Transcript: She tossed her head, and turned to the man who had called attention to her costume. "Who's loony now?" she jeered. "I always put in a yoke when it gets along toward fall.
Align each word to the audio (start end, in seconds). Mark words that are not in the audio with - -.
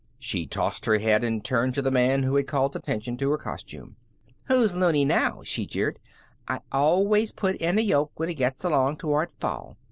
She 0.17 0.47
tossed 0.47 0.87
her 0.87 0.97
head, 0.97 1.23
and 1.23 1.45
turned 1.45 1.75
to 1.75 1.81
the 1.83 1.91
man 1.91 2.23
who 2.23 2.35
had 2.35 2.47
called 2.47 2.75
attention 2.75 3.17
to 3.17 3.29
her 3.29 3.37
costume. 3.37 3.97
"Who's 4.45 4.73
loony 4.75 5.05
now?" 5.05 5.43
she 5.43 5.67
jeered. 5.67 5.99
"I 6.47 6.61
always 6.71 7.31
put 7.31 7.55
in 7.57 7.77
a 7.77 7.83
yoke 7.83 8.13
when 8.19 8.27
it 8.27 8.33
gets 8.33 8.63
along 8.63 8.97
toward 8.97 9.31
fall. 9.39 9.77